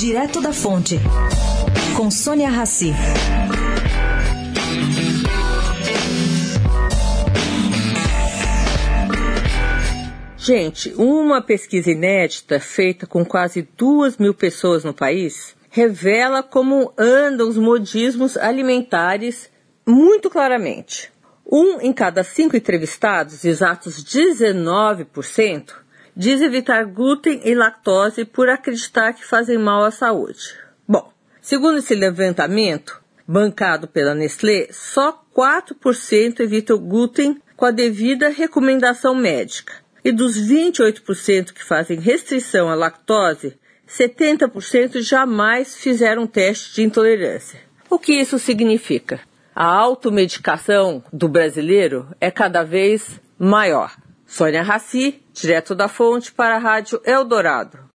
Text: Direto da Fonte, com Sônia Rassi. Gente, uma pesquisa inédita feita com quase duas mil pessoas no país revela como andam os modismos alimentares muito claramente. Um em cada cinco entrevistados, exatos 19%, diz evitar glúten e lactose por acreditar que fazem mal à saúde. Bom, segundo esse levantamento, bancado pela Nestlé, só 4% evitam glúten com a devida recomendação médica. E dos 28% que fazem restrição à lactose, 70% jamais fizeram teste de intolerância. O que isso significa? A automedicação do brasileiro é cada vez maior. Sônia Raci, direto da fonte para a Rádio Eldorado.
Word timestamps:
Direto 0.00 0.40
da 0.40 0.50
Fonte, 0.50 0.98
com 1.94 2.10
Sônia 2.10 2.48
Rassi. 2.48 2.90
Gente, 10.38 10.94
uma 10.96 11.42
pesquisa 11.42 11.90
inédita 11.90 12.58
feita 12.58 13.06
com 13.06 13.26
quase 13.26 13.68
duas 13.76 14.16
mil 14.16 14.32
pessoas 14.32 14.84
no 14.84 14.94
país 14.94 15.54
revela 15.68 16.42
como 16.42 16.94
andam 16.96 17.46
os 17.46 17.58
modismos 17.58 18.38
alimentares 18.38 19.50
muito 19.86 20.30
claramente. 20.30 21.12
Um 21.44 21.78
em 21.78 21.92
cada 21.92 22.24
cinco 22.24 22.56
entrevistados, 22.56 23.44
exatos 23.44 24.02
19%, 24.02 25.74
diz 26.16 26.40
evitar 26.40 26.84
glúten 26.84 27.40
e 27.44 27.54
lactose 27.54 28.24
por 28.24 28.48
acreditar 28.48 29.12
que 29.12 29.24
fazem 29.24 29.58
mal 29.58 29.84
à 29.84 29.90
saúde. 29.90 30.54
Bom, 30.86 31.12
segundo 31.40 31.78
esse 31.78 31.94
levantamento, 31.94 33.00
bancado 33.26 33.86
pela 33.86 34.14
Nestlé, 34.14 34.68
só 34.70 35.24
4% 35.34 36.40
evitam 36.40 36.78
glúten 36.78 37.40
com 37.56 37.64
a 37.64 37.70
devida 37.70 38.28
recomendação 38.28 39.14
médica. 39.14 39.74
E 40.04 40.10
dos 40.10 40.36
28% 40.36 41.52
que 41.52 41.62
fazem 41.62 42.00
restrição 42.00 42.68
à 42.68 42.74
lactose, 42.74 43.58
70% 43.86 45.00
jamais 45.02 45.76
fizeram 45.76 46.26
teste 46.26 46.74
de 46.74 46.82
intolerância. 46.82 47.60
O 47.88 47.98
que 47.98 48.14
isso 48.14 48.38
significa? 48.38 49.20
A 49.54 49.64
automedicação 49.64 51.04
do 51.12 51.28
brasileiro 51.28 52.08
é 52.20 52.30
cada 52.30 52.62
vez 52.62 53.20
maior. 53.38 53.94
Sônia 54.26 54.62
Raci, 54.62 55.20
direto 55.40 55.74
da 55.74 55.88
fonte 55.88 56.32
para 56.32 56.56
a 56.56 56.58
Rádio 56.58 57.00
Eldorado. 57.04 57.88